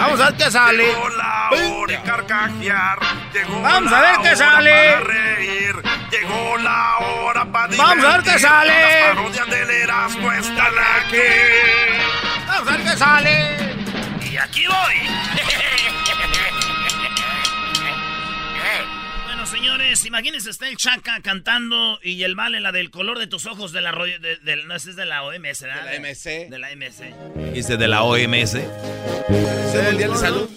Vamos 0.00 0.20
a 0.20 0.24
ver 0.30 0.34
qué 0.36 0.50
sale. 0.50 0.84
Llegó 0.86 1.08
la 1.10 1.50
hora 1.50 1.96
de 1.96 2.02
carcajear. 2.02 2.98
Llegó 3.32 3.60
Vamos 3.62 3.90
la 3.90 3.98
a 3.98 4.02
ver 4.02 4.16
qué 4.22 4.36
sale. 4.36 4.92
para 4.92 5.00
reír. 5.00 5.74
Llegó 6.10 6.56
la 6.58 6.96
hora 6.98 7.44
para 7.52 7.76
Vamos 7.76 8.04
a 8.04 8.16
ver 8.16 8.22
qué 8.22 8.38
sale. 8.38 8.72
Las 9.02 9.16
parodias 9.16 9.46
del 9.50 9.70
Erasmo 9.70 10.32
están 10.32 10.74
aquí. 11.00 11.18
Vamos 12.46 12.68
a 12.68 12.70
ver 12.76 12.82
qué 12.84 12.96
sale. 12.96 13.56
Y 14.30 14.36
aquí 14.36 14.66
voy. 14.66 15.08
imagínense, 20.08 20.50
está 20.50 20.68
el 20.68 20.76
Chaca 20.76 21.20
cantando 21.22 21.98
y 22.02 22.22
el 22.24 22.34
Vale, 22.34 22.60
la 22.60 22.72
del 22.72 22.90
color 22.90 23.18
de 23.18 23.26
tus 23.26 23.46
ojos 23.46 23.72
de 23.72 23.80
la... 23.80 23.92
De, 23.92 24.36
de, 24.38 24.56
no, 24.64 24.74
es 24.74 24.96
de 24.96 25.06
la 25.06 25.22
OMS, 25.22 25.62
¿verdad? 25.62 25.84
De 25.84 25.98
la 25.98 26.08
MC. 26.10 26.50
De 26.50 26.58
la 26.58 26.74
MC. 26.74 27.14
¿Dijiste 27.50 27.76
de 27.76 27.88
la 27.88 28.02
OMS? 28.02 28.54
Es 28.54 29.74
el 29.74 29.98
Día 29.98 30.08
de 30.08 30.16
Salud. 30.16 30.48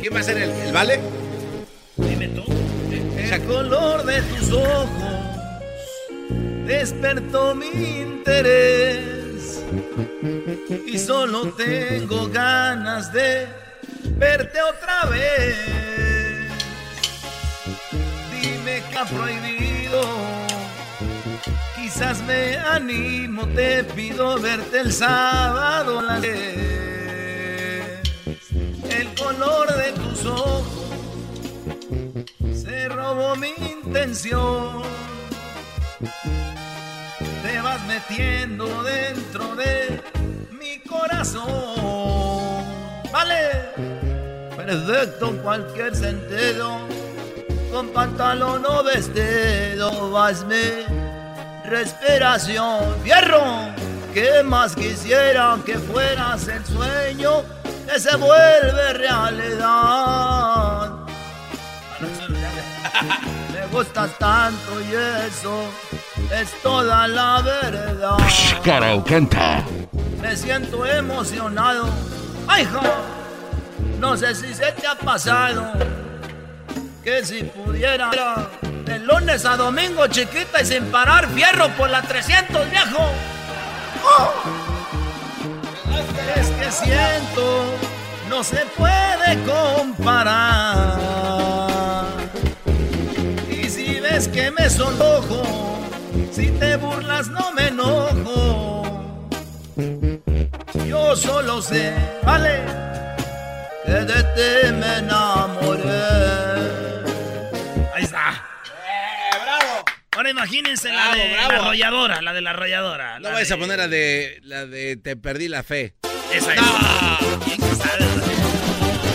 ¿Quién 0.00 0.14
va 0.14 0.20
a 0.20 0.22
ser 0.22 0.36
el, 0.36 0.50
el 0.50 0.72
Vale? 0.72 1.00
Dime 1.96 2.28
tú. 2.28 2.42
Eh, 2.92 3.02
eh. 3.16 3.30
El 3.32 3.42
color 3.46 4.04
de 4.04 4.22
tus 4.22 4.52
ojos 4.52 5.16
despertó 6.66 7.54
mi 7.54 7.66
interés 7.66 9.64
y 10.86 10.98
solo 10.98 11.52
tengo 11.54 12.28
ganas 12.28 13.12
de 13.12 13.65
verte 14.16 14.60
otra 14.62 15.04
vez. 15.06 15.56
Dime 18.30 18.82
que 18.90 18.98
ha 18.98 19.04
prohibido, 19.04 20.02
quizás 21.76 22.20
me 22.22 22.56
animo, 22.56 23.46
te 23.48 23.84
pido 23.84 24.38
verte 24.40 24.80
el 24.80 24.92
sábado 24.92 26.00
a 26.00 26.02
las 26.02 26.22
10. 26.22 26.36
El 28.90 29.14
color 29.14 29.74
de 29.76 29.92
tus 29.92 30.24
ojos 30.24 30.64
se 32.54 32.88
robó 32.88 33.36
mi 33.36 33.52
intención. 33.58 34.82
Te 37.42 37.60
vas 37.60 37.84
metiendo 37.86 38.82
dentro 38.82 39.54
de 39.56 40.00
mi 40.58 40.78
corazón. 40.80 42.64
Vale, 43.12 43.95
perfecto 44.66 45.28
en 45.28 45.38
cualquier 45.38 45.94
sentido. 45.94 46.80
Con 47.72 47.88
pantalón 47.90 48.66
o 48.66 48.82
vestido, 48.82 50.10
vas 50.10 50.44
mi 50.44 50.84
respiración. 51.64 52.96
Fierro, 53.02 53.44
que 54.12 54.42
más 54.42 54.74
quisiera 54.74 55.56
que 55.64 55.78
fueras 55.78 56.48
el 56.48 56.64
sueño 56.64 57.44
que 57.86 58.00
se 58.00 58.16
vuelve 58.16 58.92
realidad. 58.94 60.90
Me 63.52 63.66
gustas 63.70 64.10
tanto 64.18 64.80
y 64.80 64.94
eso 65.26 65.64
es 66.32 66.50
toda 66.62 67.06
la 67.06 67.40
verdad. 67.42 68.16
canta. 69.04 69.62
Me 70.20 70.36
siento 70.36 70.84
emocionado. 70.86 71.88
¡Ay, 72.48 72.62
hija! 72.62 73.15
No 73.98 74.16
sé 74.16 74.34
si 74.34 74.54
se 74.54 74.72
te 74.72 74.86
ha 74.86 74.94
pasado 74.94 75.72
que 77.02 77.24
si 77.24 77.44
pudiera 77.44 78.10
de 78.84 78.98
lunes 78.98 79.44
a 79.44 79.56
domingo 79.56 80.06
chiquita 80.08 80.62
y 80.62 80.66
sin 80.66 80.84
parar 80.86 81.28
fierro 81.28 81.68
por 81.76 81.88
la 81.88 82.02
300 82.02 82.70
viejo. 82.70 83.12
¡Oh! 84.04 84.32
Es 86.36 86.50
que 86.50 86.72
siento 86.72 87.64
no 88.28 88.42
se 88.42 88.64
puede 88.76 89.42
comparar. 89.44 90.98
Y 93.48 93.68
si 93.70 94.00
ves 94.00 94.28
que 94.28 94.50
me 94.50 94.68
sonrojo, 94.68 95.78
si 96.32 96.50
te 96.50 96.76
burlas 96.76 97.28
no 97.28 97.52
me 97.52 97.68
enojo. 97.68 98.82
Yo 100.86 101.16
solo 101.16 101.62
sé, 101.62 101.92
vale, 102.24 102.62
de 104.04 104.22
ti 104.34 104.72
me 104.72 104.98
enamoré. 104.98 105.90
Ahí 107.94 108.04
está. 108.04 108.42
Ahora 110.16 110.30
imagínense 110.30 110.88
la 110.88 111.02
Bravo, 111.10 111.14
de 111.16 111.28
bravo. 111.34 111.48
la 111.52 111.58
arrolladora, 111.58 112.22
la 112.22 112.32
de 112.32 112.40
la 112.40 112.50
arrolladora. 112.50 113.18
No 113.20 113.30
la 113.30 113.38
de- 113.40 113.52
a 113.54 113.56
poner 113.58 113.78
la 113.78 113.88
de, 113.88 114.40
la 114.44 114.66
de 114.66 114.96
Te 114.96 115.16
perdí 115.16 115.48
la 115.48 115.62
fe. 115.62 115.94
Esa 116.32 116.54
es. 116.54 116.60
¿Quién 117.44 117.58
que 117.60 117.74
sabe? 117.74 118.04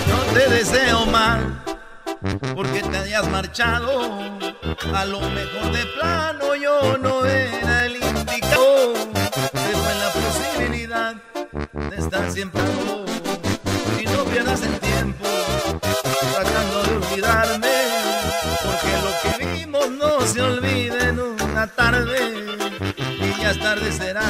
No 0.07 0.17
te 0.33 0.47
deseo 0.49 1.05
mal, 1.07 1.63
porque 2.55 2.81
te 2.83 2.97
hayas 2.97 3.27
marchado. 3.29 4.39
A 4.93 5.05
lo 5.05 5.21
mejor 5.21 5.71
de 5.71 5.85
plano 5.99 6.55
yo 6.55 6.97
no 6.99 7.25
era 7.25 7.85
el 7.85 7.95
indicado. 7.95 8.93
Pero 9.53 9.89
en 9.91 9.99
la 9.99 10.09
posibilidad 10.13 11.15
de 11.89 11.95
estar 11.97 12.31
siempre. 12.31 12.61
Tarde 23.61 23.91
será 23.91 24.23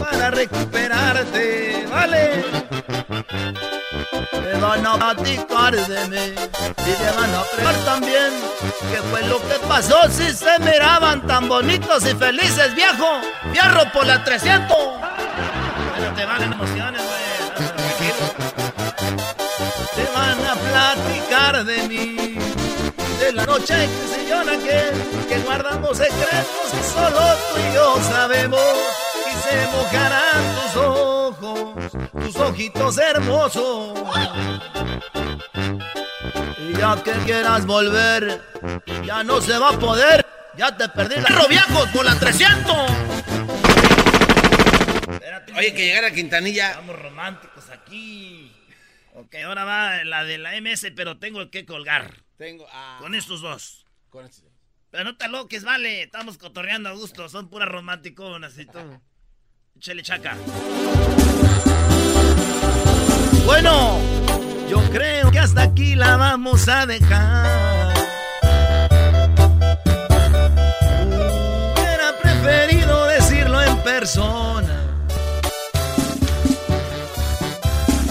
para 0.00 0.30
recuperarte, 0.30 1.86
¿vale? 1.90 2.44
Te 4.30 4.60
van 4.60 4.86
a 4.86 4.94
platicar 4.96 5.74
de 5.74 6.08
mí 6.08 6.34
y 6.86 6.92
te 6.92 7.10
van 7.16 7.34
a 7.34 7.42
preguntar 7.42 7.84
también 7.84 8.32
qué 8.90 8.98
fue 9.10 9.22
lo 9.28 9.38
que 9.38 9.58
pasó 9.68 9.96
si 10.10 10.30
se 10.32 10.58
miraban 10.60 11.26
tan 11.26 11.48
bonitos 11.48 12.04
y 12.04 12.14
felices, 12.14 12.74
viejo. 12.74 13.20
Fierro 13.52 13.90
por 13.92 14.06
la 14.06 14.22
300. 14.24 14.76
Pero 15.96 16.12
te 16.14 16.24
valen 16.24 16.52
emociones, 16.52 17.00
güey. 17.00 17.24
Te 19.94 20.04
van 20.12 20.44
a 20.44 20.54
platicar 20.56 21.64
de 21.64 21.88
mí, 21.88 22.33
de 23.24 23.32
la 23.32 23.46
noche 23.46 23.74
que 23.74 24.14
se 24.14 24.28
llora 24.28 24.52
que, 24.58 25.28
que 25.28 25.38
guardamos 25.40 25.96
secretos 25.96 26.70
que 26.70 26.82
solo 26.82 27.18
tú 27.18 27.60
y 27.60 27.74
yo 27.74 27.96
sabemos. 28.02 28.60
Y 29.30 29.32
se 29.48 29.66
mojarán 29.68 30.54
tus 30.54 30.76
ojos, 30.76 31.92
tus 32.12 32.36
ojitos 32.36 32.98
hermosos. 32.98 33.98
Y 36.58 36.76
ya 36.76 37.02
que 37.02 37.12
quieras 37.24 37.64
volver, 37.64 38.42
ya 39.04 39.24
no 39.24 39.40
se 39.40 39.56
va 39.58 39.70
a 39.70 39.78
poder. 39.78 40.26
Ya 40.56 40.76
te 40.76 40.88
perdí. 40.88 41.16
¡Perro 41.16 41.48
viejos 41.48 41.88
por 41.88 42.04
la 42.04 42.14
300! 42.18 42.76
Oye, 45.56 45.72
que 45.72 45.86
llegara 45.86 46.10
Quintanilla. 46.10 46.70
Estamos 46.70 47.00
románticos 47.00 47.70
aquí. 47.70 48.52
Ok, 49.14 49.34
ahora 49.44 49.64
va 49.64 50.04
la 50.04 50.24
de 50.24 50.38
la 50.38 50.60
MS, 50.60 50.88
pero 50.94 51.18
tengo 51.18 51.50
que 51.50 51.64
colgar. 51.64 52.23
Tengo. 52.36 52.66
ah, 52.72 52.98
Con 53.00 53.14
estos 53.14 53.40
dos. 53.40 53.86
con 54.10 54.24
este. 54.24 54.42
Pero 54.90 55.04
no 55.04 55.16
te 55.16 55.28
loques, 55.28 55.64
vale. 55.64 56.02
Estamos 56.04 56.38
cotorreando 56.38 56.88
a 56.88 56.92
gusto. 56.92 57.28
Son 57.28 57.48
puras 57.48 57.68
romanticonas 57.68 58.56
y 58.58 58.66
todo. 58.66 59.00
Échale 59.76 60.02
chaca. 60.02 60.36
Bueno, 63.44 63.98
yo 64.68 64.80
creo 64.90 65.30
que 65.30 65.38
hasta 65.38 65.62
aquí 65.62 65.96
la 65.96 66.16
vamos 66.16 66.68
a 66.68 66.86
dejar. 66.86 67.92
Hubiera 71.76 72.16
preferido 72.22 73.04
decirlo 73.06 73.60
en 73.62 73.76
persona. 73.82 74.80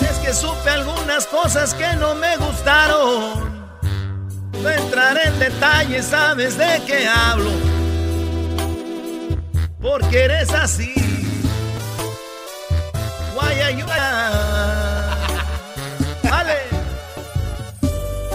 Es 0.02 0.18
que 0.20 0.34
supe 0.34 0.70
algunas 0.70 1.26
cosas 1.28 1.74
que 1.74 1.94
no 1.96 2.14
me 2.16 2.36
gustaron. 2.38 3.53
Detalles, 5.40 6.06
sabes 6.06 6.58
de 6.58 6.82
qué 6.86 7.08
hablo. 7.08 7.52
Porque 9.82 10.24
eres 10.24 10.52
así. 10.54 10.94
Guayayuda. 13.34 15.18
Vale. 16.30 16.58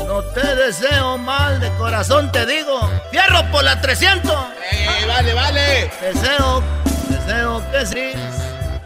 No 0.06 0.23
te 0.23 0.55
deseo 0.56 1.19
mal, 1.19 1.61
de 1.61 1.71
corazón 1.77 2.31
te 2.33 2.45
digo. 2.45 2.81
Fierro 3.11 3.50
por 3.50 3.65
la 3.65 3.81
300. 3.81 4.33
¡Eh, 4.71 5.06
vale, 5.06 5.35
vale! 5.35 5.91
Deseo, 6.03 6.62
deseo 7.09 7.62
que 7.71 7.87
sí, 7.87 8.12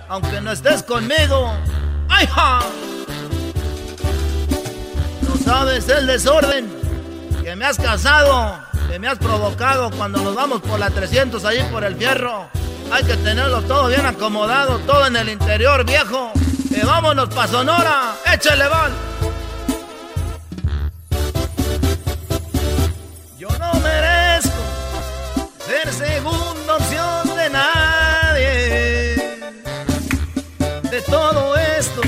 aunque 0.09 0.41
no 0.41 0.53
estés 0.53 0.83
conmigo. 0.83 1.53
¡Ay, 2.09 2.27
ja! 2.27 2.61
No 5.23 5.37
sabes 5.45 5.89
el 5.89 6.07
desorden 6.07 6.82
que 7.53 7.57
me 7.57 7.67
has 7.67 7.77
causado, 7.77 8.65
que 8.89 8.99
me 8.99 9.09
has 9.09 9.19
provocado 9.19 9.91
cuando 9.91 10.23
nos 10.23 10.35
vamos 10.35 10.63
por 10.63 10.81
la 10.81 10.89
300 10.89 11.45
allí 11.45 11.63
por 11.71 11.85
el 11.85 11.97
fierro. 11.97 12.49
Hay 12.91 13.05
que 13.05 13.15
tenerlo 13.19 13.61
todo 13.61 13.89
bien 13.89 14.07
acomodado, 14.07 14.79
todo 14.87 15.07
en 15.07 15.17
el 15.17 15.29
interior, 15.29 15.85
viejo. 15.85 16.33
Y 16.71 16.81
vámonos 16.81 17.29
pa' 17.29 17.47
Sonora. 17.47 18.15
Échale, 18.33 18.67
van. 18.69 18.93
Yo 23.39 23.49
no 23.59 23.75
merezco 23.81 24.63
ser 25.67 25.93
segunda 25.93 26.77
opción 26.77 27.37
de 27.37 27.51
nadie. 27.51 29.17
De 30.91 31.03
todo 31.03 31.55
esto, 31.57 32.01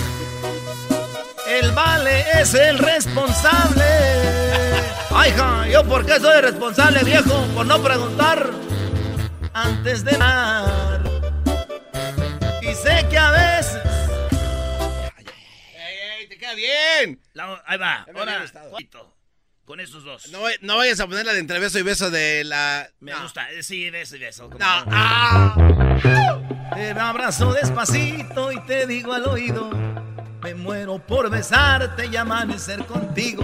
el 1.47 1.71
vale 1.73 2.41
es 2.41 2.55
el 2.55 2.79
responsable. 2.79 4.84
Ay, 5.17 5.31
ja, 5.33 5.67
¿yo 5.69 5.85
por 5.85 6.05
qué 6.05 6.19
soy 6.19 6.41
responsable, 6.41 7.05
viejo? 7.05 7.47
Por 7.55 7.67
no 7.67 7.81
preguntar 7.83 8.51
antes 9.53 10.05
de 10.05 10.17
dar. 10.17 11.03
Y 12.61 12.75
sé 12.75 13.07
que 13.09 13.17
a 13.19 13.31
veces. 13.31 13.83
¡Ey, 15.77 16.21
ey! 16.21 16.29
¡Te 16.29 16.37
queda 16.37 16.55
bien! 16.55 17.21
La- 17.33 17.63
ahí 17.67 17.79
va, 17.79 18.07
ahora. 18.15 18.45
Con 19.65 19.81
esos 19.81 20.05
dos. 20.05 20.29
No, 20.29 20.41
no 20.61 20.77
vayas 20.77 21.01
a 21.01 21.07
poner 21.07 21.25
la 21.25 21.33
de 21.33 21.39
entre 21.39 21.59
beso 21.59 21.79
y 21.79 21.83
beso 21.83 22.11
de 22.11 22.45
la. 22.45 22.87
Me 23.01 23.13
no. 23.13 23.23
gusta. 23.23 23.51
eh, 23.51 23.63
Sí, 23.63 23.89
beso 23.91 24.17
y 24.17 24.19
beso. 24.19 24.49
no. 24.49 24.57
¡Ah! 24.61 25.55
Te 26.75 26.91
abrazo 26.91 27.53
despacito 27.55 28.53
y 28.53 28.61
te 28.67 28.87
digo 28.87 29.13
al 29.15 29.27
oído. 29.27 29.71
Me 30.45 30.55
muero 30.55 30.99
por 30.99 31.31
besarte 31.31 32.05
y 32.05 32.17
amanecer 32.17 32.85
contigo. 32.85 33.43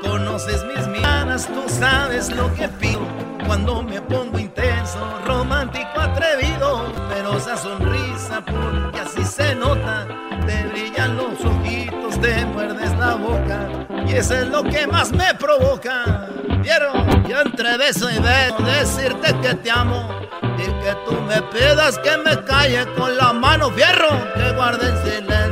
Conoces 0.00 0.64
mis 0.64 0.88
miradas, 0.88 1.46
tú 1.46 1.62
sabes 1.68 2.34
lo 2.34 2.50
que 2.54 2.66
pido. 2.66 3.06
Cuando 3.46 3.82
me 3.82 4.00
pongo 4.00 4.38
intenso, 4.38 4.98
romántico, 5.26 6.00
atrevido. 6.00 6.90
Pero 7.10 7.36
esa 7.36 7.58
sonrisa, 7.58 8.42
porque 8.42 9.00
así 9.00 9.22
se 9.22 9.54
nota. 9.54 10.06
Te 10.46 10.66
brillan 10.68 11.18
los 11.18 11.44
ojitos, 11.44 12.18
te 12.22 12.46
muerdes 12.46 12.98
la 12.98 13.16
boca. 13.16 13.68
Y 14.06 14.14
eso 14.14 14.34
es 14.34 14.48
lo 14.48 14.62
que 14.64 14.86
más 14.86 15.12
me 15.12 15.34
provoca. 15.34 16.26
¿Vieron? 16.62 17.22
Yo 17.28 17.42
entre 17.42 17.76
beso 17.76 18.10
y 18.10 18.18
beso 18.18 18.56
decirte 18.62 19.38
que 19.42 19.54
te 19.56 19.70
amo. 19.70 20.08
Y 20.56 20.62
que 20.62 20.96
tú 21.04 21.12
me 21.20 21.42
pidas 21.52 21.98
que 21.98 22.16
me 22.16 22.42
calle 22.44 22.86
con 22.96 23.14
la 23.14 23.34
mano 23.34 23.70
fierro. 23.72 24.08
Que 24.34 24.52
guarde 24.52 24.88
en 24.88 24.96
silencio, 25.04 25.49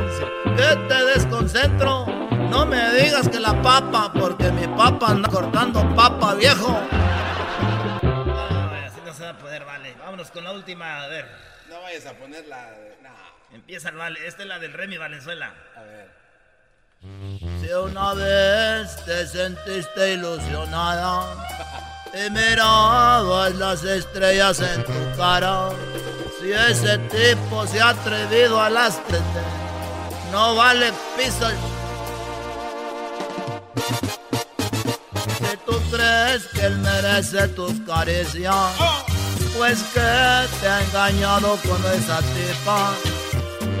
te 0.75 1.05
desconcentro. 1.05 2.05
No 2.49 2.65
me 2.65 2.93
digas 2.93 3.29
que 3.29 3.39
la 3.39 3.61
papa, 3.61 4.11
porque 4.13 4.51
mi 4.51 4.67
papa 4.67 5.07
anda 5.11 5.29
cortando 5.29 5.95
papa, 5.95 6.33
viejo. 6.35 6.79
Así 8.85 8.99
no 9.05 9.13
se 9.13 9.23
va 9.23 9.29
a 9.29 9.37
poder, 9.37 9.65
vale. 9.65 9.95
Vámonos 9.99 10.31
con 10.31 10.43
la 10.43 10.51
última. 10.51 11.03
A 11.03 11.07
ver. 11.07 11.27
No 11.69 11.81
vayas 11.81 12.05
a 12.05 12.13
poner 12.13 12.45
la. 12.47 12.71
No. 13.03 13.09
Empieza 13.55 13.89
el 13.89 13.95
vale. 13.95 14.25
Esta 14.27 14.43
es 14.43 14.47
la 14.47 14.59
del 14.59 14.73
Remy 14.73 14.97
Valenzuela. 14.97 15.53
A 15.75 15.81
ver. 15.81 16.09
Si 17.61 17.71
una 17.71 18.13
vez 18.13 19.05
te 19.05 19.25
sentiste 19.25 20.13
ilusionada 20.13 21.23
y 22.13 22.29
mirabas 22.31 23.55
las 23.55 23.83
estrellas 23.83 24.59
en 24.59 24.83
tu 24.83 25.17
cara, 25.17 25.69
si 26.41 26.51
ese 26.51 26.97
tipo 26.97 27.65
se 27.67 27.79
ha 27.79 27.89
atrevido 27.89 28.59
a 28.59 28.69
las 28.69 28.99
no 30.31 30.55
vale 30.55 30.91
piso. 31.17 31.49
Si 35.39 35.57
tú 35.65 35.73
crees 35.91 36.45
que 36.53 36.65
él 36.65 36.77
merece 36.79 37.47
tus 37.49 37.73
caricias, 37.81 38.55
pues 39.57 39.79
que 39.93 40.47
te 40.61 40.67
ha 40.67 40.81
engañado 40.81 41.57
con 41.67 41.83
esa 41.93 42.19
tipa. 42.19 42.93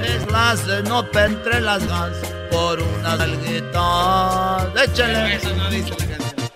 Es 0.03 0.31
la 0.31 0.55
cenope 0.55 1.23
entre 1.23 1.61
las 1.61 1.85
gas 1.87 2.15
por 2.51 2.81
unas 2.81 3.19
alguitas. 3.19 4.63
Échale. 4.83 5.35
Eso 5.35 5.55
no 5.55 5.69
dice 5.69 5.91
la 5.91 6.07
canción. 6.07 6.49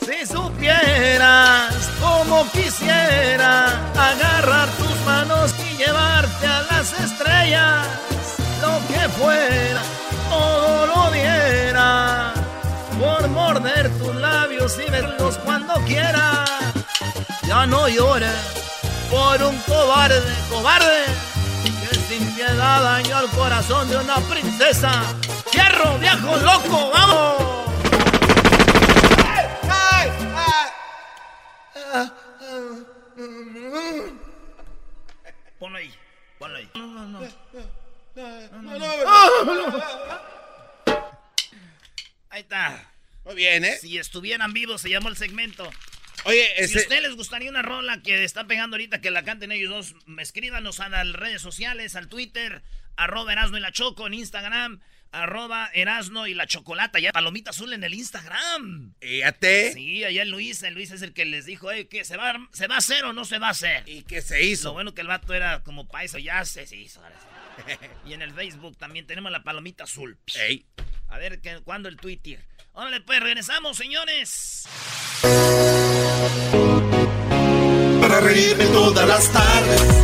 Si 0.00 0.26
supieras 0.26 1.74
como 2.00 2.50
quisiera 2.50 3.66
agarrar 3.96 4.68
tus 4.70 4.96
manos 5.04 5.54
y 5.72 5.76
llevarte 5.76 6.46
a 6.46 6.62
las 6.62 6.92
estrellas, 7.00 7.86
fuera, 9.18 9.82
todo 10.30 10.86
lo 10.86 11.10
diera, 11.10 12.34
por 12.98 13.28
morder 13.28 13.90
tus 13.98 14.14
labios 14.16 14.78
y 14.86 14.90
verlos 14.90 15.38
cuando 15.44 15.74
quiera. 15.86 16.44
Ya 17.46 17.66
no 17.66 17.88
llores 17.88 18.34
por 19.10 19.42
un 19.42 19.56
cobarde, 19.58 20.22
cobarde, 20.50 21.04
que 21.64 21.94
sin 21.96 22.34
piedad 22.34 22.82
dañó 22.82 23.16
al 23.18 23.28
corazón 23.28 23.88
de 23.88 23.96
una 23.96 24.16
princesa. 24.16 24.90
¡Fierro, 25.50 25.98
viejo 25.98 26.36
loco, 26.36 26.90
vamos! 26.92 27.61
Bien, 43.60 43.64
¿eh? 43.64 43.76
Si 43.80 43.98
estuvieran 43.98 44.52
vivos, 44.52 44.80
se 44.80 44.90
llamó 44.90 45.08
el 45.08 45.16
segmento. 45.16 45.70
Oye, 46.24 46.46
Si 46.56 46.62
a 46.62 46.64
este. 46.66 46.78
ustedes 46.80 47.02
les 47.02 47.14
gustaría 47.16 47.50
una 47.50 47.62
rola 47.62 48.00
que 48.02 48.22
está 48.24 48.46
pegando 48.46 48.74
ahorita, 48.76 49.00
que 49.00 49.10
la 49.10 49.24
canten 49.24 49.50
ellos 49.52 49.70
dos, 49.70 49.94
me 50.06 50.22
escríbanos 50.22 50.80
a 50.80 50.88
las 50.88 51.10
redes 51.12 51.42
sociales, 51.42 51.96
al 51.96 52.08
Twitter, 52.08 52.62
arroba 52.96 53.32
Erasno 53.32 53.56
y 53.58 53.60
la 53.60 53.72
Choco 53.72 54.06
en 54.06 54.14
Instagram, 54.14 54.80
arroba 55.10 55.68
Erasno 55.74 56.26
y 56.28 56.34
la 56.34 56.46
Chocolata, 56.46 56.98
ya 57.00 57.10
palomita 57.12 57.50
azul 57.50 57.72
en 57.72 57.82
el 57.82 57.92
Instagram. 57.94 58.94
Fíjate. 59.00 59.72
Sí, 59.72 60.04
allá 60.04 60.22
el 60.22 60.30
Luis, 60.30 60.62
el 60.62 60.74
Luis 60.74 60.90
es 60.92 61.02
el 61.02 61.12
que 61.12 61.24
les 61.24 61.44
dijo, 61.44 61.72
eh, 61.72 61.88
¿qué, 61.88 62.04
se, 62.04 62.16
va, 62.16 62.34
¿se 62.52 62.66
va 62.68 62.76
a 62.76 62.78
hacer 62.78 63.04
o 63.04 63.12
no 63.12 63.24
se 63.24 63.38
va 63.38 63.48
a 63.48 63.50
hacer? 63.50 63.82
¿Y 63.88 64.02
qué 64.02 64.22
se 64.22 64.38
Lo 64.38 64.44
hizo? 64.44 64.72
bueno 64.72 64.94
que 64.94 65.00
el 65.00 65.08
vato 65.08 65.34
era 65.34 65.62
como 65.64 65.88
paisa, 65.88 66.18
ya 66.20 66.44
se, 66.44 66.66
se 66.66 66.76
hizo. 66.76 67.02
ahora 67.02 67.16
sí. 67.20 67.26
Y 68.06 68.12
en 68.14 68.22
el 68.22 68.32
Facebook 68.32 68.76
también 68.78 69.06
tenemos 69.06 69.30
la 69.32 69.42
palomita 69.42 69.84
azul. 69.84 70.18
Ey. 70.36 70.64
A 71.08 71.18
ver, 71.18 71.40
¿qué- 71.40 71.60
¿cuándo 71.64 71.88
el 71.90 71.96
Twitter? 71.96 72.40
Órale, 72.74 73.00
pues, 73.02 73.20
regresamos, 73.20 73.76
señores. 73.76 74.64
Para 78.00 78.20
reírme 78.20 78.64
todas 78.66 79.06
las 79.06 79.30
tardes 79.30 80.02